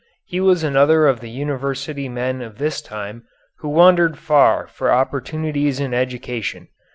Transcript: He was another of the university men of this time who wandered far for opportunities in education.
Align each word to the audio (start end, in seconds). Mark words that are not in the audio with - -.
He 0.25 0.39
was 0.39 0.63
another 0.63 1.05
of 1.05 1.19
the 1.19 1.29
university 1.29 2.09
men 2.09 2.41
of 2.41 2.57
this 2.57 2.81
time 2.81 3.23
who 3.59 3.69
wandered 3.69 4.17
far 4.17 4.65
for 4.65 4.91
opportunities 4.91 5.79
in 5.79 5.93
education. 5.93 6.69